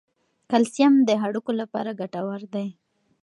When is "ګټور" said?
1.99-2.41